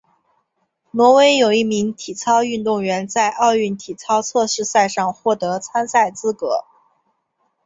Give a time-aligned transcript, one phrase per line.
[0.89, 6.65] 挪威有一名体操运动员在奥运体操测试赛上获得参赛资格。